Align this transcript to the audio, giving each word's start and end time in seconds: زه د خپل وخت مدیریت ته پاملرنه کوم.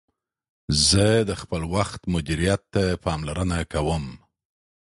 زه 0.87 1.05
د 1.29 1.31
خپل 1.41 1.61
وخت 1.75 2.01
مدیریت 2.13 2.61
ته 2.73 2.83
پاملرنه 3.03 3.59
کوم. 3.71 4.05